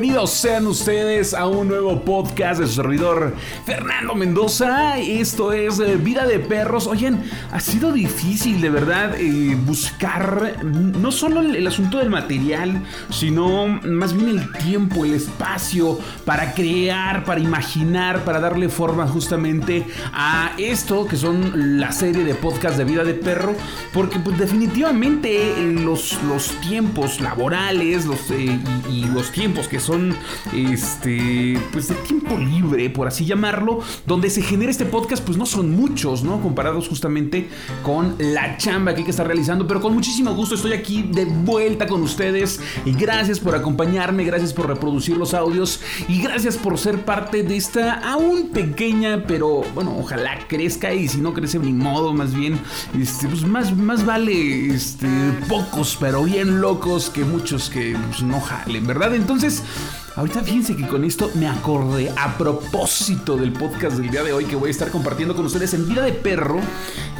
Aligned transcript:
Bienvenidos 0.00 0.30
sean 0.30 0.66
ustedes 0.66 1.34
a 1.34 1.46
un 1.46 1.68
nuevo 1.68 2.02
podcast 2.02 2.58
de 2.58 2.66
su 2.66 2.72
servidor 2.72 3.36
Fernando 3.66 4.14
Mendoza. 4.14 4.98
Esto 4.98 5.52
es 5.52 5.78
eh, 5.78 5.96
Vida 5.96 6.26
de 6.26 6.38
Perros. 6.38 6.86
Oigan, 6.86 7.22
ha 7.52 7.60
sido 7.60 7.92
difícil 7.92 8.62
de 8.62 8.70
verdad 8.70 9.14
eh, 9.18 9.54
buscar 9.66 10.64
no 10.64 11.12
solo 11.12 11.42
el, 11.42 11.66
asunto 11.66 11.98
del 11.98 12.08
material, 12.08 12.82
sino 13.10 13.66
más 13.66 14.14
bien 14.14 14.38
el 14.38 14.52
tiempo, 14.64 15.04
el 15.04 15.12
espacio 15.12 15.98
para 16.24 16.54
crear, 16.54 17.24
para 17.24 17.38
imaginar, 17.38 18.24
para 18.24 18.40
darle 18.40 18.70
forma 18.70 19.06
justamente 19.06 19.84
a 20.14 20.52
esto 20.56 21.06
que 21.06 21.18
son 21.18 21.78
la 21.78 21.92
serie 21.92 22.24
de 22.24 22.34
podcast 22.34 22.78
de 22.78 22.84
Vida 22.84 23.04
de 23.04 23.12
Perro. 23.12 23.54
Porque 23.92 24.18
pues 24.18 24.38
definitivamente 24.38 25.60
eh, 25.60 25.72
los, 25.74 26.22
los 26.22 26.58
tiempos 26.62 27.20
laborales 27.20 28.06
los, 28.06 28.30
y 28.30 29.04
los 29.04 29.30
tiempos 29.30 29.68
que 29.68 29.78
son 29.78 29.89
este 30.54 31.58
pues 31.72 31.88
de 31.88 31.94
tiempo 31.96 32.36
libre, 32.36 32.90
por 32.90 33.08
así 33.08 33.24
llamarlo, 33.24 33.80
donde 34.06 34.30
se 34.30 34.42
genera 34.42 34.70
este 34.70 34.84
podcast, 34.84 35.24
pues 35.24 35.36
no 35.36 35.46
son 35.46 35.70
muchos, 35.70 36.22
¿no? 36.22 36.40
Comparados 36.40 36.88
justamente 36.88 37.48
con 37.82 38.14
la 38.18 38.56
chamba 38.56 38.92
que 38.92 38.98
hay 38.98 39.04
que 39.04 39.10
estar 39.10 39.26
realizando, 39.26 39.66
pero 39.66 39.80
con 39.80 39.94
muchísimo 39.94 40.34
gusto 40.34 40.54
estoy 40.54 40.72
aquí 40.72 41.02
de 41.02 41.24
vuelta 41.24 41.86
con 41.86 42.02
ustedes 42.02 42.60
y 42.84 42.92
gracias 42.92 43.40
por 43.40 43.54
acompañarme, 43.54 44.24
gracias 44.24 44.52
por 44.52 44.68
reproducir 44.68 45.16
los 45.16 45.34
audios 45.34 45.80
y 46.08 46.22
gracias 46.22 46.56
por 46.56 46.78
ser 46.78 47.04
parte 47.04 47.42
de 47.42 47.56
esta 47.56 47.94
aún 48.10 48.50
pequeña, 48.50 49.24
pero 49.26 49.62
bueno, 49.74 49.96
ojalá 49.98 50.38
crezca 50.48 50.92
y 50.94 51.08
si 51.08 51.18
no 51.18 51.34
crece 51.34 51.58
ni 51.58 51.72
modo, 51.72 52.12
más 52.12 52.34
bien, 52.34 52.58
este, 52.98 53.26
pues 53.28 53.44
más, 53.44 53.76
más 53.76 54.04
vale 54.04 54.68
este, 54.74 55.08
pocos, 55.48 55.96
pero 55.98 56.24
bien 56.24 56.60
locos 56.60 57.10
que 57.10 57.24
muchos 57.24 57.70
que 57.70 57.96
pues, 58.08 58.22
no 58.22 58.40
jalen, 58.40 58.86
¿verdad? 58.86 59.14
Entonces, 59.14 59.62
ahorita 60.16 60.42
fíjense 60.42 60.76
que 60.76 60.86
con 60.86 61.04
esto 61.04 61.30
me 61.34 61.48
acordé 61.48 62.12
a 62.16 62.36
propósito 62.36 63.36
del 63.36 63.52
podcast 63.52 63.96
del 63.96 64.10
día 64.10 64.22
de 64.22 64.32
hoy 64.32 64.44
que 64.44 64.56
voy 64.56 64.68
a 64.68 64.70
estar 64.70 64.90
compartiendo 64.90 65.34
con 65.34 65.46
ustedes 65.46 65.74
en 65.74 65.88
Vida 65.88 66.02
de 66.02 66.12
Perro. 66.12 66.60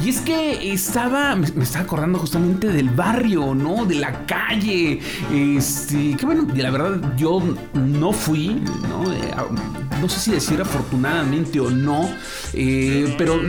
Y 0.03 0.09
es 0.09 0.21
que 0.21 0.71
estaba, 0.71 1.35
me, 1.35 1.47
estaba 1.47 1.85
acordando 1.85 2.19
justamente 2.19 2.67
del 2.67 2.89
barrio, 2.89 3.55
¿no? 3.55 3.85
De 3.85 3.95
la 3.95 4.25
calle. 4.25 4.99
Este, 5.31 6.15
que 6.15 6.25
bueno, 6.25 6.47
la 6.55 6.71
verdad 6.71 7.15
yo 7.17 7.41
no 7.73 8.11
fui, 8.13 8.61
¿no? 8.87 9.80
No 10.01 10.09
sé 10.09 10.19
si 10.19 10.31
decir 10.31 10.59
afortunadamente 10.59 11.59
o 11.59 11.69
no, 11.69 12.09
eh, 12.53 13.13
pero 13.19 13.39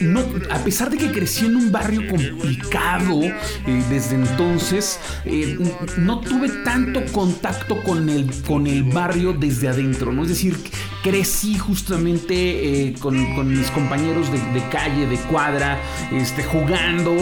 no, 0.00 0.24
a 0.50 0.58
pesar 0.58 0.90
de 0.90 0.96
que 0.96 1.12
crecí 1.12 1.46
en 1.46 1.54
un 1.54 1.70
barrio 1.70 2.08
complicado 2.08 3.22
eh, 3.22 3.84
desde 3.88 4.16
entonces, 4.16 4.98
eh, 5.24 5.56
no 5.98 6.18
tuve 6.18 6.48
tanto 6.64 7.00
contacto 7.12 7.80
con 7.84 8.08
el, 8.08 8.28
con 8.42 8.66
el 8.66 8.82
barrio 8.82 9.32
desde 9.32 9.68
adentro, 9.68 10.12
¿no? 10.12 10.22
Es 10.22 10.30
decir, 10.30 10.56
crecí 11.04 11.56
justamente 11.56 12.94
con, 12.98 13.16
mis 13.48 13.70
compañeros 13.70 14.26
de, 14.32 14.68
calle, 14.70 15.06
de 15.06 15.16
cuadra, 15.16 15.78
este, 16.12 16.42
jugando, 16.42 17.16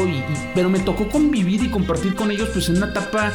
pero 0.54 0.70
me 0.70 0.78
tocó 0.78 1.08
convivir 1.08 1.62
y 1.62 1.68
compartir 1.68 2.14
con 2.14 2.30
ellos 2.30 2.48
pues 2.54 2.70
en 2.70 2.78
una 2.78 2.86
etapa 2.86 3.32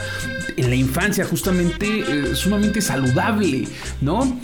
en 0.57 0.69
la 0.69 0.75
infancia 0.75 1.25
justamente 1.25 2.35
sumamente 2.35 2.81
saludable, 2.81 3.67
¿no? 4.01 4.39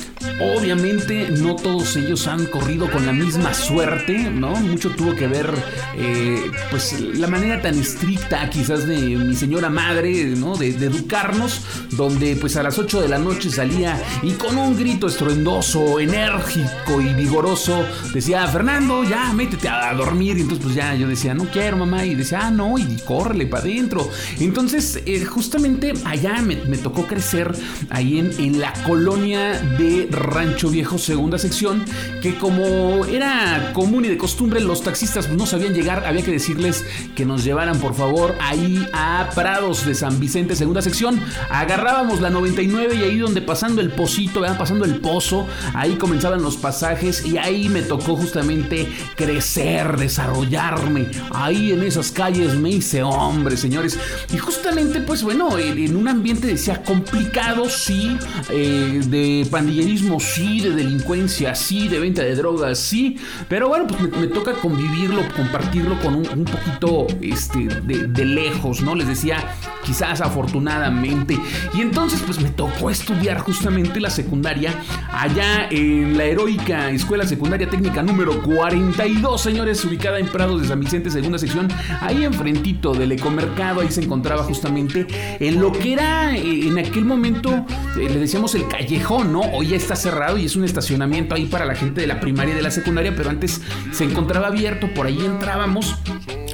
Obviamente 0.57 0.98
no 1.07 1.55
todos 1.55 1.95
ellos 1.95 2.27
han 2.27 2.45
corrido 2.45 2.89
con 2.89 3.05
la 3.05 3.13
misma 3.13 3.53
suerte, 3.53 4.29
¿no? 4.29 4.55
Mucho 4.55 4.89
tuvo 4.91 5.15
que 5.15 5.27
ver 5.27 5.51
eh, 5.95 6.51
pues 6.69 6.99
la 6.99 7.27
manera 7.27 7.61
tan 7.61 7.77
estricta 7.77 8.49
quizás 8.49 8.87
de 8.87 8.97
mi 8.97 9.35
señora 9.35 9.69
madre, 9.69 10.25
¿no? 10.35 10.55
De, 10.55 10.69
educarnos, 10.69 11.61
donde 11.91 12.35
pues 12.35 12.55
a 12.55 12.63
las 12.63 12.77
8 12.77 13.01
de 13.01 13.09
la 13.09 13.19
noche 13.19 13.49
salía 13.49 14.01
y 14.23 14.31
con 14.31 14.57
un 14.57 14.77
grito 14.77 15.07
estruendoso, 15.07 15.99
enérgico 15.99 17.01
y 17.01 17.13
vigoroso 17.13 17.85
decía, 18.13 18.47
Fernando, 18.47 19.03
ya 19.03 19.33
métete 19.33 19.69
a 19.69 19.93
dormir. 19.93 20.37
Y 20.37 20.41
entonces 20.41 20.63
pues 20.63 20.75
ya 20.75 20.95
yo 20.95 21.07
decía, 21.07 21.33
no 21.33 21.45
quiero 21.45 21.77
mamá. 21.77 22.05
Y 22.05 22.15
decía, 22.15 22.39
ah, 22.43 22.51
no, 22.51 22.77
y 22.77 22.97
córrele 23.05 23.45
para 23.45 23.63
adentro. 23.63 24.09
Entonces 24.39 25.01
eh, 25.05 25.23
justamente 25.25 25.93
allá 26.05 26.41
me, 26.41 26.55
tocó 26.77 27.05
crecer 27.07 27.53
ahí 27.89 28.19
en, 28.19 28.31
en 28.39 28.59
la 28.59 28.73
colonia 28.83 29.59
de 29.77 30.07
Rancho 30.09 30.69
Viejo, 30.69 30.88
segunda 30.97 31.37
sección, 31.37 31.85
que 32.21 32.37
como 32.37 33.05
era 33.05 33.71
común 33.73 34.05
y 34.05 34.09
de 34.09 34.17
costumbre, 34.17 34.59
los 34.59 34.83
taxistas 34.83 35.29
no 35.29 35.45
sabían 35.45 35.73
llegar, 35.73 36.05
había 36.05 36.23
que 36.23 36.31
decirles 36.31 36.85
que 37.15 37.25
nos 37.25 37.43
llevaran 37.43 37.79
por 37.79 37.93
favor 37.93 38.35
ahí 38.39 38.87
a 38.93 39.29
Prados 39.35 39.85
de 39.85 39.95
San 39.95 40.19
Vicente, 40.19 40.55
segunda 40.55 40.81
sección. 40.81 41.19
Agarrábamos 41.49 42.21
la 42.21 42.29
99 42.29 42.95
y 42.95 43.03
ahí 43.03 43.17
donde 43.19 43.41
pasando 43.41 43.81
el 43.81 43.91
pocito, 43.91 44.41
vean, 44.41 44.57
pasando 44.57 44.85
el 44.85 44.95
pozo, 44.95 45.47
ahí 45.73 45.95
comenzaban 45.95 46.41
los 46.41 46.57
pasajes 46.57 47.25
y 47.25 47.37
ahí 47.37 47.69
me 47.69 47.81
tocó 47.81 48.15
justamente 48.15 48.87
crecer, 49.15 49.97
desarrollarme. 49.97 51.07
Ahí 51.31 51.71
en 51.71 51.83
esas 51.83 52.11
calles 52.11 52.55
me 52.55 52.69
hice 52.69 53.03
hombre, 53.03 53.57
señores. 53.57 53.99
Y 54.33 54.37
justamente, 54.37 55.01
pues 55.01 55.23
bueno, 55.23 55.57
en 55.57 55.95
un 55.95 56.07
ambiente 56.07 56.47
decía 56.47 56.83
complicado, 56.83 57.69
sí, 57.69 58.17
eh, 58.49 59.01
de 59.05 59.47
pandillerismo 59.49 60.19
sí, 60.19 60.61
delincuencia, 60.71 61.55
sí, 61.55 61.87
de 61.87 61.99
venta 61.99 62.21
de 62.21 62.35
drogas, 62.35 62.79
sí, 62.79 63.17
pero 63.47 63.67
bueno, 63.69 63.87
pues 63.87 64.01
me, 64.01 64.27
toca 64.27 64.53
convivirlo, 64.53 65.21
compartirlo 65.35 65.99
con 65.99 66.15
un, 66.15 66.45
poquito 66.45 67.07
este, 67.21 67.67
de, 67.67 68.25
lejos, 68.25 68.81
¿no? 68.81 68.95
Les 68.95 69.07
decía, 69.07 69.55
quizás 69.85 70.21
afortunadamente. 70.21 71.39
Y 71.73 71.81
entonces, 71.81 72.21
pues 72.25 72.39
me 72.39 72.49
tocó 72.49 72.89
estudiar 72.89 73.39
justamente 73.39 73.99
la 73.99 74.09
secundaria 74.09 74.73
allá 75.11 75.67
en 75.69 76.17
la 76.17 76.25
heroica 76.25 76.89
Escuela 76.91 77.25
Secundaria 77.25 77.69
Técnica 77.69 78.03
número 78.03 78.41
42, 78.41 79.41
señores, 79.41 79.83
ubicada 79.85 80.19
en 80.19 80.27
Prados 80.27 80.61
de 80.61 80.67
San 80.67 80.79
Vicente, 80.79 81.09
segunda 81.09 81.37
sección, 81.37 81.67
ahí 82.01 82.23
enfrentito 82.23 82.93
del 82.93 83.11
ecomercado, 83.11 83.81
ahí 83.81 83.91
se 83.91 84.03
encontraba 84.03 84.43
justamente 84.43 85.07
en 85.39 85.59
lo 85.59 85.71
que 85.71 85.93
era 85.93 86.35
eh, 86.35 86.67
en 86.67 86.77
aquel 86.77 87.05
momento, 87.05 87.65
eh, 87.97 88.09
le 88.09 88.19
decíamos 88.19 88.55
el 88.55 88.67
callejón, 88.67 89.33
¿no? 89.33 89.41
Hoy 89.41 89.73
está 89.73 89.95
cerrado 89.95 90.37
y 90.37 90.45
es 90.45 90.55
un 90.55 90.58
estacionamiento 90.63 91.35
ahí 91.35 91.45
para 91.45 91.65
la 91.65 91.75
gente 91.75 92.01
de 92.01 92.07
la 92.07 92.19
primaria 92.19 92.53
y 92.53 92.57
de 92.57 92.63
la 92.63 92.71
secundaria, 92.71 93.13
pero 93.15 93.29
antes 93.29 93.61
se 93.91 94.03
encontraba 94.03 94.47
abierto, 94.47 94.93
por 94.93 95.07
ahí 95.07 95.19
entrábamos 95.25 95.95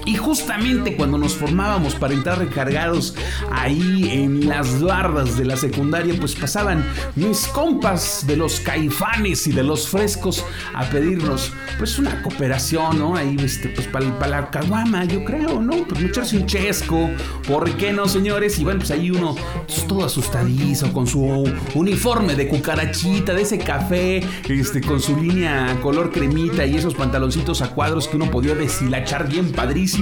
y 0.05 0.15
justamente 0.15 0.95
cuando 0.95 1.17
nos 1.17 1.35
formábamos 1.35 1.95
para 1.95 2.13
entrar 2.13 2.37
recargados 2.37 3.15
ahí 3.51 4.09
en 4.11 4.47
las 4.47 4.81
bardas 4.81 5.37
de 5.37 5.45
la 5.45 5.57
secundaria, 5.57 6.13
pues 6.19 6.35
pasaban 6.35 6.85
mis 7.15 7.47
compas 7.47 8.25
de 8.27 8.37
los 8.37 8.59
caifanes 8.59 9.47
y 9.47 9.51
de 9.51 9.63
los 9.63 9.87
frescos 9.87 10.45
a 10.73 10.83
pedirnos 10.85 11.51
pues 11.79 11.97
una 11.97 12.21
cooperación, 12.21 12.99
¿no? 12.99 13.15
Ahí, 13.15 13.35
este, 13.39 13.69
pues 13.69 13.87
para 13.87 14.27
la 14.27 14.49
caguama, 14.51 15.05
yo 15.05 15.23
creo, 15.25 15.59
¿no? 15.59 15.87
Pues 15.87 16.03
echarse 16.03 16.37
un 16.37 16.45
chesco, 16.45 17.09
¿por 17.47 17.71
qué 17.77 17.91
no, 17.91 18.07
señores? 18.07 18.59
Y 18.59 18.63
bueno, 18.63 18.79
pues 18.79 18.91
ahí 18.91 19.09
uno 19.09 19.35
pues, 19.65 19.87
todo 19.87 20.05
asustadizo 20.05 20.93
con 20.93 21.07
su 21.07 21.51
uniforme 21.73 22.35
de 22.35 22.47
cucarachita, 22.47 23.33
de 23.33 23.41
ese 23.41 23.57
café, 23.57 24.23
este, 24.47 24.81
con 24.81 25.01
su 25.01 25.17
línea 25.17 25.79
color 25.81 26.11
cremita 26.11 26.65
y 26.65 26.75
esos 26.75 26.93
pantaloncitos 26.93 27.61
a 27.63 27.69
cuadros 27.69 28.07
que 28.07 28.17
uno 28.17 28.29
podía 28.29 28.53
deshilachar 28.53 29.27
bien 29.27 29.51
padrísimo 29.51 29.94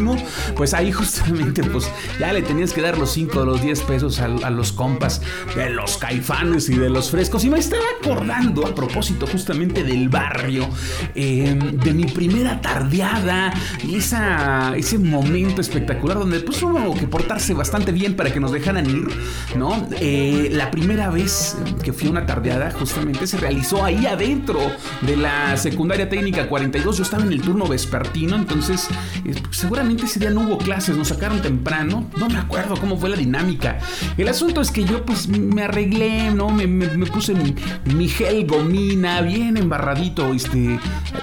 pues 0.56 0.74
ahí 0.74 0.92
justamente 0.92 1.64
pues 1.64 1.90
ya 2.20 2.34
le 2.34 2.42
tenías 2.42 2.74
que 2.74 2.82
dar 2.82 2.98
los 2.98 3.12
5 3.12 3.40
o 3.40 3.46
los 3.46 3.62
10 3.62 3.82
pesos 3.82 4.20
a, 4.20 4.28
los 4.28 4.72
compas 4.72 5.22
de 5.56 5.70
los 5.70 5.98
caifanes 5.98 6.70
y 6.70 6.78
de 6.78 6.90
los 6.90 7.12
frescos. 7.12 7.44
Y 7.44 7.50
me 7.50 7.60
estaba 7.60 7.84
acordando 8.02 8.66
a 8.66 8.74
propósito 8.74 9.28
justamente 9.28 9.84
del 9.84 10.10
barrio, 10.10 10.68
em, 11.16 11.78
de 11.78 11.94
mi 11.94 12.06
primera 12.06 12.62
tardeada 12.62 13.54
y 13.84 13.96
esa, 13.96 14.76
ese 14.76 14.98
momento 14.98 15.62
espectacular 15.62 16.18
donde 16.20 16.40
pues 16.40 16.62
hubo 16.64 16.94
que 16.94 17.08
portarse 17.08 17.54
bastante 17.54 17.92
bien 17.92 18.16
para 18.16 18.32
que 18.32 18.40
nos 18.40 18.52
dejaran 18.52 18.90
ir, 18.90 19.08
¿no? 19.56 19.88
Eh, 20.00 20.50
la 20.52 20.72
primera 20.72 21.10
vez 21.10 21.58
que 21.84 21.94
fui 21.94 22.08
a 22.08 22.12
una 22.12 22.26
tardeada 22.26 22.72
justamente 22.72 23.28
se 23.28 23.38
realizó 23.38 23.84
ahí 23.84 24.06
adentro 24.06 24.60
de 25.02 25.18
la 25.18 25.58
secundaria 25.58 26.10
técnica 26.10 26.48
42. 26.48 26.98
Yo 26.98 27.04
estaba 27.04 27.24
en 27.24 27.34
el 27.34 27.42
turno 27.42 27.68
vespertino, 27.68 28.36
entonces 28.36 28.88
eh, 29.26 29.34
seguramente 29.52 29.83
ese 29.92 30.20
día 30.20 30.30
no 30.30 30.42
hubo 30.42 30.58
clases, 30.58 30.98
nos 30.98 31.10
sacaron 31.10 31.42
temprano. 31.42 32.10
No 32.18 32.30
me 32.30 32.38
acuerdo 32.38 32.76
cómo 32.78 32.98
fue 32.98 33.10
la 33.10 33.18
dinámica. 33.18 33.80
El 34.18 34.28
asunto 34.28 34.62
es 34.62 34.72
que 34.72 34.84
yo 34.84 35.06
pues 35.06 35.28
me 35.28 35.64
arreglé, 35.64 36.32
¿no? 36.32 36.50
Me, 36.50 36.68
puse 37.08 37.34
mi, 37.34 38.08
gel 38.08 38.48
gomina, 38.48 39.22
bien 39.22 39.58
embarradito. 39.58 40.34
Este, 40.34 40.80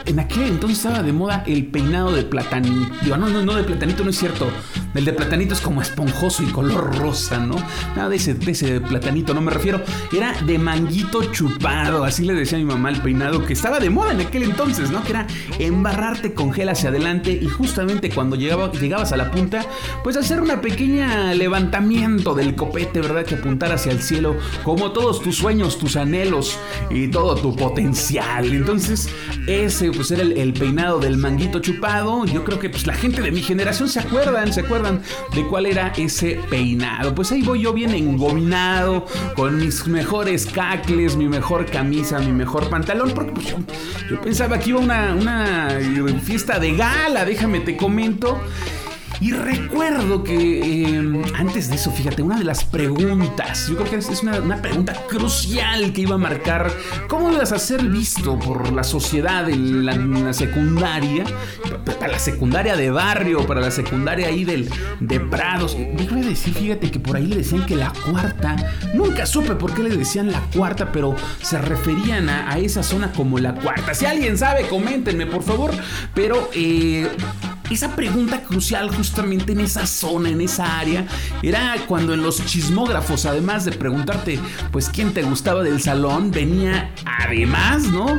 en 0.06 0.20
aquel 0.20 0.44
entonces 0.44 0.78
estaba 0.78 1.02
de 1.02 1.12
moda 1.12 1.44
el 1.46 1.66
peinado 1.66 2.12
de 2.12 2.22
platanito. 2.22 3.16
no, 3.16 3.28
no, 3.28 3.42
no 3.42 3.54
de 3.54 3.64
platanito, 3.64 4.04
no 4.04 4.10
es 4.10 4.18
cierto 4.18 4.50
El 4.94 5.04
de 5.04 5.12
platanito 5.12 5.54
es 5.54 5.60
como 5.60 5.82
esponjoso 5.82 6.42
y 6.42 6.46
color 6.46 6.98
rosa, 6.98 7.38
¿no? 7.38 7.56
Nada 7.96 8.08
de 8.08 8.16
ese, 8.16 8.34
de 8.34 8.52
ese 8.52 8.80
platanito, 8.80 9.34
no 9.34 9.40
me 9.40 9.50
refiero. 9.50 9.82
Era 10.12 10.34
de 10.42 10.58
manguito 10.58 11.24
chupado, 11.32 12.04
así 12.04 12.24
le 12.24 12.34
decía 12.34 12.58
a 12.58 12.60
mi 12.60 12.66
mamá 12.66 12.90
el 12.90 13.00
peinado 13.00 13.44
que 13.44 13.52
estaba 13.52 13.78
de 13.78 13.90
moda 13.90 14.12
en 14.12 14.20
aquel 14.20 14.42
entonces, 14.42 14.90
¿no? 14.90 15.02
Que 15.02 15.10
era 15.10 15.26
embarrarte 15.58 16.34
con 16.34 16.52
gel 16.52 16.68
hacia 16.68 16.90
adelante 16.90 17.38
y 17.40 17.46
justamente 17.46 18.10
cuando 18.10 18.36
llegaba, 18.50 18.72
llegabas 18.72 19.12
a 19.12 19.16
la 19.16 19.30
punta, 19.30 19.64
pues 20.02 20.16
hacer 20.16 20.40
una 20.40 20.60
pequeña 20.60 21.34
levantamiento 21.34 22.34
del 22.34 22.54
copete, 22.54 23.00
¿verdad? 23.00 23.24
Que 23.24 23.36
apuntar 23.36 23.72
hacia 23.72 23.92
el 23.92 24.02
cielo, 24.02 24.36
como 24.64 24.92
todos 24.92 25.22
tus 25.22 25.36
sueños, 25.36 25.78
tus 25.78 25.96
anhelos 25.96 26.58
y 26.90 27.08
todo 27.08 27.36
tu 27.36 27.54
potencial. 27.54 28.52
Entonces, 28.52 29.08
ese 29.46 29.92
pues 29.92 30.10
era 30.10 30.22
el, 30.22 30.52
peinado 30.52 30.98
del 30.98 31.16
manguito 31.16 31.60
chupado. 31.60 32.24
Yo 32.24 32.44
creo 32.44 32.58
que 32.58 32.68
pues 32.68 32.86
la 32.86 32.94
gente 32.94 33.22
de 33.22 33.30
mi 33.30 33.40
generación 33.40 33.88
se 33.88 34.00
acuerdan, 34.00 34.52
se 34.52 34.60
acuerdan 34.60 35.02
de 35.34 35.46
cuál 35.46 35.66
era 35.66 35.92
ese 35.96 36.40
peinado. 36.50 37.14
Pues 37.14 37.30
ahí 37.32 37.42
voy 37.42 37.62
yo 37.62 37.72
bien 37.72 37.94
engominado, 37.94 39.06
con 39.36 39.58
mis 39.58 39.86
mejores 39.86 40.46
cacles, 40.46 41.16
mi 41.16 41.28
mejor 41.28 41.66
camisa, 41.66 42.18
mi 42.18 42.32
mejor 42.32 42.68
pantalón, 42.68 43.12
porque 43.14 43.32
pues, 43.32 43.46
yo, 43.48 44.20
pensaba 44.20 44.58
que 44.58 44.70
iba 44.70 44.80
una, 44.80 45.14
una 45.14 45.68
fiesta 46.22 46.58
de 46.58 46.74
gala, 46.74 47.24
déjame 47.24 47.60
te 47.60 47.76
comento. 47.76 48.39
Y 49.20 49.32
recuerdo 49.32 50.24
que 50.24 50.94
em, 50.94 51.22
antes 51.34 51.68
de 51.68 51.74
eso, 51.74 51.90
fíjate, 51.90 52.22
una 52.22 52.38
de 52.38 52.44
las 52.44 52.64
preguntas, 52.64 53.68
yo 53.68 53.76
creo 53.76 53.90
que 53.90 53.96
es 53.96 54.22
una, 54.22 54.62
pregunta 54.62 54.94
crucial 55.08 55.92
que 55.92 56.02
iba 56.02 56.14
a 56.14 56.18
marcar 56.18 56.72
cómo 57.06 57.30
ibas 57.30 57.52
a 57.52 57.58
ser 57.58 57.82
visto 57.82 58.38
por 58.38 58.72
la 58.72 58.82
sociedad 58.82 59.48
en 59.50 59.84
la, 59.84 60.32
secundaria, 60.32 61.24
para 61.84 62.12
la 62.12 62.18
secundaria 62.18 62.76
de 62.76 62.90
barrio, 62.90 63.46
para 63.46 63.60
la 63.60 63.70
secundaria 63.70 64.28
ahí 64.28 64.44
del, 64.44 64.70
de 65.00 65.20
Prados. 65.20 65.76
Déjame 65.76 66.24
decir, 66.24 66.54
fíjate 66.54 66.90
que 66.90 66.98
por 66.98 67.16
ahí 67.16 67.26
le 67.26 67.36
decían 67.36 67.66
que 67.66 67.76
la 67.76 67.92
cuarta, 68.10 68.56
nunca 68.94 69.26
supe 69.26 69.54
por 69.54 69.74
qué 69.74 69.82
le 69.82 69.96
decían 69.98 70.32
la 70.32 70.40
cuarta, 70.56 70.92
pero 70.92 71.14
se 71.42 71.58
referían 71.58 72.30
a, 72.30 72.50
a 72.50 72.58
esa 72.58 72.82
zona 72.82 73.12
como 73.12 73.38
la 73.38 73.54
cuarta. 73.54 73.92
Si 73.92 74.06
alguien 74.06 74.38
sabe, 74.38 74.66
coméntenme 74.66 75.26
por 75.26 75.42
favor, 75.42 75.72
pero... 76.14 76.48
Eh, 76.54 77.06
esa 77.74 77.94
pregunta 77.94 78.42
crucial 78.42 78.94
justamente 78.94 79.52
en 79.52 79.60
esa 79.60 79.86
zona, 79.86 80.28
en 80.28 80.40
esa 80.40 80.78
área, 80.78 81.06
era 81.42 81.76
cuando 81.86 82.14
en 82.14 82.22
los 82.22 82.44
chismógrafos, 82.44 83.26
además 83.26 83.64
de 83.64 83.72
preguntarte, 83.72 84.38
pues, 84.70 84.88
quién 84.88 85.12
te 85.12 85.22
gustaba 85.22 85.62
del 85.62 85.80
salón, 85.80 86.30
venía 86.30 86.92
además, 87.04 87.84
¿no? 87.84 88.18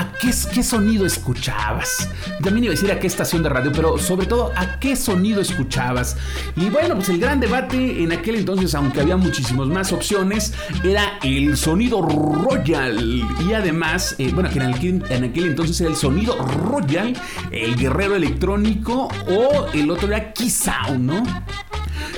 ¿A 0.00 0.12
qué, 0.18 0.32
sonido 0.62 1.04
escuchabas? 1.04 2.08
También 2.42 2.64
iba 2.64 2.72
a 2.72 2.74
decir 2.74 2.90
a 2.90 2.98
qué 2.98 3.06
estación 3.06 3.42
de 3.42 3.50
radio, 3.50 3.70
pero 3.70 3.98
sobre 3.98 4.24
todo 4.24 4.50
a 4.56 4.80
qué 4.80 4.96
sonido 4.96 5.42
escuchabas. 5.42 6.16
Y 6.56 6.70
bueno, 6.70 6.94
pues 6.94 7.10
el 7.10 7.20
gran 7.20 7.38
debate 7.38 8.02
en 8.02 8.10
aquel 8.10 8.36
entonces, 8.36 8.74
aunque 8.74 9.02
había 9.02 9.18
muchísimas 9.18 9.66
más 9.66 9.92
opciones, 9.92 10.54
era 10.82 11.18
el 11.22 11.54
sonido 11.58 12.00
Royal. 12.00 13.22
Y 13.46 13.52
además, 13.52 14.14
eh, 14.16 14.30
bueno, 14.32 14.48
que 14.48 14.60
en 14.60 14.74
aquel, 14.74 15.04
en 15.10 15.24
aquel 15.24 15.44
entonces 15.44 15.78
era 15.82 15.90
el 15.90 15.96
sonido 15.96 16.34
Royal, 16.46 17.12
el 17.50 17.76
guerrero 17.76 18.16
electrónico 18.16 19.08
o 19.28 19.66
el 19.74 19.90
otro 19.90 20.08
era 20.08 20.32
Key 20.32 20.50
¿no? 20.98 21.22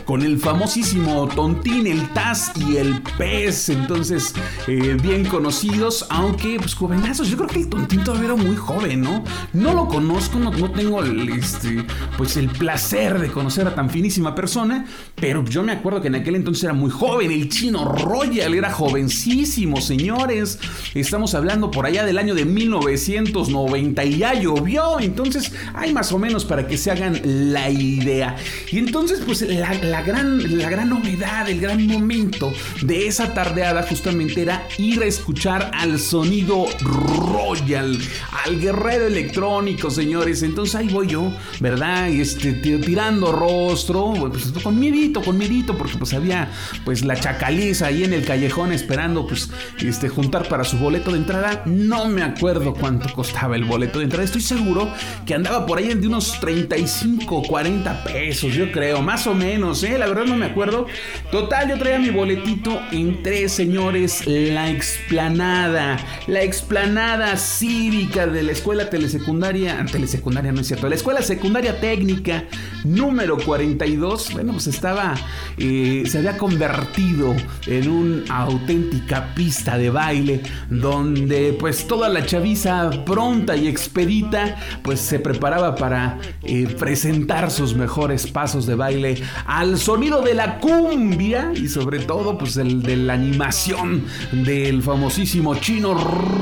Con 0.05 0.23
el 0.23 0.39
famosísimo 0.39 1.29
Tontín, 1.29 1.87
el 1.87 2.09
Taz 2.13 2.53
y 2.57 2.77
el 2.77 3.03
Pez, 3.17 3.69
entonces 3.69 4.35
eh, 4.67 4.97
bien 5.01 5.25
conocidos, 5.25 6.07
aunque 6.11 6.57
pues 6.59 6.75
jovenazos, 6.75 7.29
yo 7.29 7.37
creo 7.37 7.49
que 7.49 7.61
el 7.61 7.69
Tontín 7.69 8.05
todavía 8.05 8.27
era 8.27 8.37
muy 8.37 8.57
joven, 8.57 9.03
¿no? 9.03 9.25
No 9.53 9.75
lo 9.75 9.89
conozco, 9.89 10.39
no, 10.39 10.51
tengo 10.73 11.03
el, 11.03 11.29
este, 11.31 11.85
pues 12.17 12.37
el 12.37 12.49
placer 12.49 13.19
de 13.19 13.31
conocer 13.31 13.67
a 13.67 13.75
tan 13.75 13.91
finísima 13.91 14.35
persona, 14.35 14.87
pero 15.15 15.45
yo 15.45 15.63
me 15.63 15.73
acuerdo 15.73 16.01
que 16.01 16.09
en 16.09 16.17
aquel 16.17 16.37
entonces 16.37 16.65
era 16.65 16.73
muy 16.73 16.91
joven, 16.91 17.31
el 17.31 17.49
chino 17.49 17.85
Royal 17.85 18.55
era 18.55 18.73
jovencísimo, 18.73 19.81
señores, 19.81 20.59
estamos 20.95 21.35
hablando 21.35 21.71
por 21.71 21.87
allá 21.87 22.05
del 22.05 22.19
año 22.19 22.35
de 22.35 22.45
1990 22.45 24.05
y 24.05 24.19
ya 24.19 24.35
llovió, 24.35 25.01
entonces 25.01 25.53
hay 25.75 25.93
más 25.93 26.13
o 26.13 26.19
menos 26.19 26.45
para 26.45 26.67
que 26.67 26.77
se 26.77 26.91
hagan 26.91 27.21
la 27.25 27.71
idea. 27.71 28.37
Y 28.71 28.79
entonces 28.79 29.21
pues 29.25 29.43
la, 29.43 29.75
la, 29.75 29.92
gran, 30.01 30.57
la 30.57 30.71
gran 30.71 30.89
novedad, 30.89 31.47
el 31.51 31.61
gran 31.61 31.87
momento 31.87 32.55
de 32.81 33.07
esa 33.07 33.35
tardeada 33.35 33.83
justamente 33.83 34.41
era 34.41 34.67
ir 34.79 35.03
a 35.03 35.07
escuchar 35.07 35.71
al 35.75 35.99
sonido 35.99 36.67
Royal, 36.81 37.99
al 38.47 38.59
guerrero 38.59 39.07
electrónico, 39.07 39.91
señores. 39.91 40.43
Entonces 40.43 40.77
ahí 40.77 40.89
voy 40.89 41.09
yo, 41.09 41.31
¿verdad? 41.61 42.09
Este, 42.09 42.53
tirando 42.53 43.33
rostro, 43.33 44.15
pues 44.31 44.53
con 44.63 44.79
miedito, 44.79 45.21
con 45.21 45.37
miedito, 45.37 45.77
porque 45.77 45.99
pues 45.99 46.15
había 46.15 46.51
pues 46.85 47.05
la 47.05 47.17
chacaliza 47.17 47.89
ahí 47.89 48.05
en 48.05 48.15
el 48.15 48.25
callejón 48.25 48.73
esperando 48.73 49.27
pues 49.27 49.51
este, 49.81 50.09
juntar 50.09 50.49
para 50.49 50.65
su 50.65 50.79
boleto 50.79 51.11
de 51.13 51.19
entrada. 51.19 51.63
No 51.67 52.07
me 52.07 52.23
acuerdo 52.23 52.73
cuánto 52.73 53.13
costaba 53.13 53.57
el 53.57 53.65
boleto 53.65 53.99
de 53.99 54.05
entrada. 54.05 54.25
Estoy 54.25 54.41
seguro 54.41 54.91
que 55.27 55.35
andaba 55.35 55.67
por 55.67 55.79
ahí 55.79 55.93
de 55.93 56.07
unos 56.07 56.39
35, 56.41 57.43
40 57.43 58.05
pesos, 58.05 58.55
yo 58.55 58.71
creo, 58.73 59.03
más 59.03 59.27
o 59.27 59.35
menos 59.35 59.82
La 59.83 60.07
verdad 60.07 60.25
no 60.25 60.37
me 60.37 60.47
acuerdo. 60.47 60.87
Total, 61.33 61.69
yo 61.69 61.79
traía 61.79 61.99
mi 61.99 62.11
boletito. 62.11 62.81
Entré, 62.93 63.49
señores, 63.49 64.27
la 64.27 64.71
explanada. 64.71 65.99
La 66.29 66.43
explanada 66.43 67.37
cívica 67.37 68.27
de 68.27 68.45
la 68.45 68.53
escuela 68.53 68.89
telesecundaria. 68.89 69.85
Telesecundaria, 69.91 70.53
no 70.53 70.61
es 70.61 70.69
cierto. 70.69 70.89
La 70.89 70.95
escuela 70.95 71.21
secundaria 71.23 71.81
técnica 71.81 72.45
número 72.85 73.37
42. 73.39 74.33
Bueno, 74.33 74.53
pues 74.53 74.69
estaba. 74.69 75.15
Eh, 75.59 76.05
se 76.07 76.19
había 76.19 76.39
convertido 76.39 77.35
en 77.67 77.89
una 77.89 78.39
auténtica 78.39 79.35
pista 79.35 79.79
de 79.79 79.91
baile. 79.91 80.43
Donde, 80.71 81.57
pues, 81.59 81.89
toda 81.89 82.09
la 82.09 82.25
chaviza 82.25 82.91
pronta 83.05 83.57
y 83.57 83.67
expedita. 83.67 84.57
Pues 84.83 85.01
se 85.01 85.19
preparaba 85.19 85.75
para 85.75 86.19
eh, 86.45 86.69
presentar 86.79 87.51
sus 87.51 87.75
mejores 87.75 88.29
pasos 88.29 88.67
de 88.67 88.77
baile 88.77 89.21
al 89.47 89.72
sonido 89.79 90.23
de 90.23 90.35
la 90.35 90.59
cumbia 90.59 91.53
y 91.55 91.69
sobre 91.69 92.01
todo 92.01 92.37
pues 92.39 92.57
el 92.57 92.83
de 92.83 92.97
la 92.97 93.15
animación 93.15 94.05
del 94.33 94.83
famosísimo 94.83 95.55
chino 95.57 95.95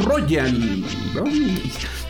Royal. 0.05 0.85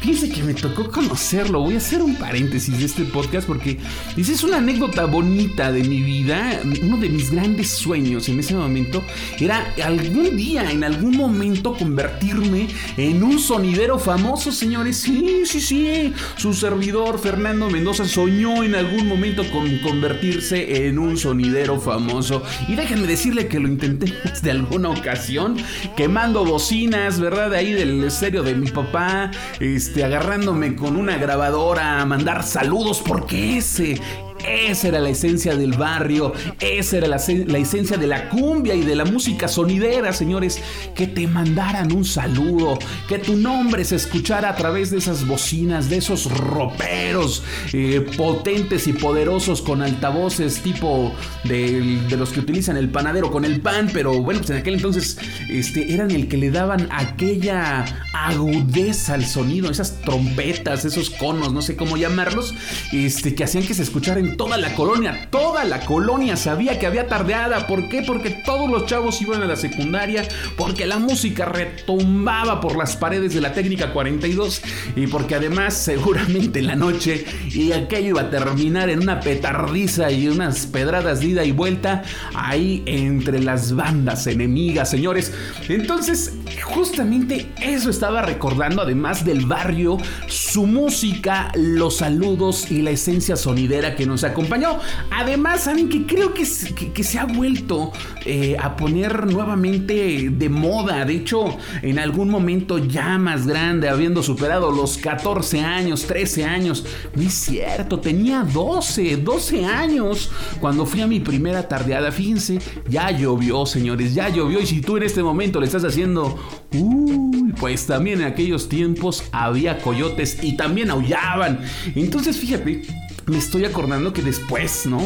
Fíjense 0.01 0.31
que 0.31 0.43
me 0.43 0.55
tocó 0.55 0.91
conocerlo. 0.91 1.61
Voy 1.61 1.75
a 1.75 1.77
hacer 1.77 2.01
un 2.01 2.17
paréntesis 2.17 2.79
de 2.79 2.87
este 2.87 3.05
podcast 3.05 3.47
porque 3.47 3.77
es 4.17 4.43
una 4.43 4.57
anécdota 4.57 5.05
bonita 5.05 5.71
de 5.71 5.85
mi 5.85 6.01
vida. 6.01 6.59
Uno 6.83 6.97
de 6.97 7.11
mis 7.11 7.31
grandes 7.31 7.69
sueños 7.69 8.27
en 8.31 8.41
ese 8.41 8.55
momento 8.55 9.03
era 9.39 9.75
algún 9.85 10.37
día, 10.37 10.71
en 10.71 10.85
algún 10.85 11.19
momento, 11.19 11.75
convertirme 11.75 12.69
en 12.97 13.23
un 13.23 13.39
sonidero 13.39 13.99
famoso, 13.99 14.53
señores. 14.53 14.97
Sí, 14.97 15.43
sí, 15.45 15.61
sí. 15.61 16.15
Su 16.37 16.55
servidor, 16.55 17.19
Fernando 17.19 17.69
Mendoza, 17.69 18.07
soñó 18.07 18.65
en 18.65 18.77
algún 18.77 19.07
momento 19.07 19.43
con 19.51 19.79
convertirse 19.81 20.87
en 20.87 20.99
un 20.99 21.19
sonidero 21.19 21.79
famoso. 21.79 22.43
Y 22.69 22.75
déjenme 22.75 23.07
decirle 23.07 23.49
que 23.49 23.61
lo 23.61 23.69
intenté 23.69 24.15
de 24.43 24.51
alguna 24.51 24.89
ocasión, 24.89 25.59
quemando 25.95 26.43
bocinas, 26.43 27.21
¿verdad? 27.21 27.51
De 27.51 27.59
ahí 27.59 27.73
del 27.73 28.03
estéreo 28.05 28.43
de 28.43 28.55
mi 28.55 28.71
papá. 28.71 29.31
Este, 29.61 29.90
este, 29.91 30.05
agarrándome 30.05 30.77
con 30.77 30.95
una 30.95 31.17
grabadora 31.17 32.01
a 32.01 32.07
mandar 32.07 32.45
saludos 32.45 33.03
porque 33.05 33.59
ese 33.59 34.01
esa 34.47 34.89
era 34.89 35.01
la 35.01 35.11
esencia 35.11 35.57
del 35.57 35.73
barrio, 35.73 36.33
esa 36.61 36.99
era 36.99 37.09
la, 37.09 37.17
esencia 37.17 37.97
de 37.97 38.07
la 38.07 38.29
cumbia 38.29 38.75
y 38.75 38.83
de 38.83 38.95
la 38.95 39.05
música 39.05 39.49
sonidera, 39.49 40.13
señores. 40.13 40.61
Que 40.95 41.07
te 41.07 41.27
mandaran 41.27 41.93
un 41.93 42.05
saludo, 42.05 42.79
que 43.09 43.19
tu 43.19 43.37
nombre 43.37 43.85
se 43.85 43.97
escuchara 43.97 44.51
a 44.51 44.57
través 44.57 44.91
de 44.91 44.99
esas 44.99 45.27
bocinas, 45.27 45.89
de 45.89 45.99
esos 45.99 46.31
roperos 46.31 47.43
eh, 47.73 48.07
potentes 48.17 48.87
y 48.87 48.93
poderosos 48.93 49.63
con 49.63 49.83
altavoces 49.83 50.61
tipo 50.63 51.15
de, 51.45 52.01
los 52.17 52.31
que 52.31 52.41
utilizan 52.41 52.77
el 52.77 52.89
panadero 52.89 53.31
con 53.31 53.45
el 53.45 53.61
pan, 53.61 53.91
pero 53.93 54.21
bueno, 54.23 54.41
pues 54.41 54.51
en 54.51 54.57
aquel 54.57 54.75
entonces 54.75 55.19
este, 55.49 55.93
eran 55.93 56.11
el 56.11 56.29
que 56.29 56.37
le 56.37 56.51
daban 56.51 56.89
aquella 56.91 57.85
agudeza 58.13 59.15
al 59.15 59.25
sonido, 59.25 59.71
esas 59.71 60.01
trompetas, 60.03 60.85
esos 60.85 61.11
conos, 61.11 61.53
no 61.53 61.63
sé 61.63 61.77
cómo 61.77 61.97
llamarlos, 61.97 62.55
este, 62.93 63.35
que 63.35 63.45
hacían 63.45 63.65
que 63.65 63.75
se 63.75 63.83
escucharan 63.83 64.30
toda 64.37 64.57
la 64.57 64.75
colonia, 64.75 65.29
toda 65.31 65.65
la 65.65 65.81
colonia 65.81 66.37
sabía 66.37 66.79
que 66.79 66.87
había 66.87 67.07
tardeada. 67.07 67.67
¿Por 67.67 67.89
qué? 67.89 68.03
Porque 68.03 68.31
todos 68.31 68.71
los 68.71 68.87
chavos 68.87 69.21
iban 69.23 69.43
a 69.43 69.47
la 69.47 69.57
secundaria, 69.57 70.27
porque 70.57 70.87
la 70.87 70.99
música 70.99 71.45
retumbaba 71.45 72.61
por 72.61 72.77
las 72.77 72.97
paredes 72.97 73.35
de 73.35 73.41
la 73.41 73.53
técnica 73.53 73.93
42 73.93 74.63
y 74.97 75.07
porque 75.07 75.35
además 75.35 75.75
seguramente 75.91 76.61
en 76.61 76.67
la 76.67 76.77
noche 76.77 77.25
y 77.51 77.73
aquello 77.73 78.09
iba 78.09 78.23
a 78.23 78.31
terminar 78.31 78.91
en 78.91 79.01
una 79.01 79.21
petardiza 79.21 80.11
y 80.11 80.29
unas 80.29 80.67
pedradas 80.67 81.21
de 81.21 81.27
ida 81.27 81.45
y 81.45 81.53
vuelta 81.53 82.03
ahí 82.35 82.83
entre 82.87 83.41
las 83.41 83.75
bandas 83.75 84.27
enemigas, 84.27 84.91
señores. 84.91 85.33
Entonces, 85.69 86.35
justamente 86.63 87.51
eso 87.61 87.91
estaba 87.91 88.23
recordando, 88.23 88.83
además 88.83 89.25
del 89.25 89.47
barrio, 89.47 89.99
su 90.27 90.67
música, 90.67 91.53
los 91.55 91.99
saludos 91.99 92.71
y 92.71 92.83
la 92.83 92.91
esencia 92.91 93.37
sonidera 93.37 93.97
que 93.97 94.07
nos 94.07 94.20
nos 94.21 94.31
acompañó. 94.31 94.79
Además, 95.11 95.65
saben 95.65 95.89
que 95.89 96.07
creo 96.07 96.35
que, 96.35 96.45
que, 96.93 97.05
se 97.05 97.19
ha 97.19 97.25
vuelto 97.25 97.93
eh, 98.25 98.57
a 98.61 98.77
poner 98.77 99.27
nuevamente 99.27 100.29
de 100.31 100.49
moda. 100.49 101.05
De 101.05 101.15
hecho, 101.15 101.57
en 101.83 101.99
algún 101.99 102.29
momento 102.29 102.79
ya 102.79 103.19
más 103.19 103.47
grande, 103.47 103.89
habiendo 103.89 104.23
superado 104.23 104.71
los 104.71 104.99
14 104.99 105.61
años, 105.61 106.07
13 106.07 106.45
años. 106.45 106.85
No 107.15 107.23
es 107.23 107.35
cierto, 107.35 108.01
tenía 108.01 108.43
12, 108.43 109.17
12 109.19 109.65
años 109.65 110.31
cuando 110.61 110.87
fui 110.87 111.01
a 111.01 111.07
mi 111.07 111.21
primera 111.21 111.67
tardeada. 111.69 112.13
Fíjense, 112.13 112.59
ya 112.89 113.11
llovió, 113.11 113.67
señores, 113.67 114.15
ya 114.15 114.29
llovió. 114.29 114.61
Y 114.61 114.67
si 114.67 114.81
tú 114.81 114.97
en 114.97 115.05
este 115.05 115.23
momento 115.23 115.61
le 115.61 115.67
estás 115.67 115.85
haciendo, 115.85 116.39
uy, 116.73 117.53
pues 117.59 117.87
también 117.87 118.21
en 118.21 118.27
aquellos 118.27 118.69
tiempos 118.69 119.25
había 119.33 119.79
coyotes 119.79 120.39
y 120.43 120.57
también 120.57 120.91
aullaban. 120.91 121.61
Entonces, 121.95 122.37
fíjate 122.37 122.83
me 123.31 123.39
estoy 123.39 123.65
acordando 123.65 124.13
que 124.13 124.23
después, 124.23 124.87
¿no? 124.87 125.01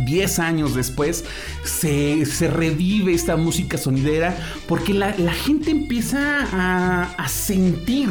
Diez 0.00 0.38
años 0.38 0.74
después, 0.74 1.24
se, 1.64 2.24
revive 2.50 3.14
esta 3.14 3.36
música 3.36 3.78
sonidera 3.78 4.36
porque 4.66 4.92
la, 4.92 5.12
gente 5.32 5.70
empieza 5.70 6.48
a, 6.52 7.28
sentir 7.28 8.10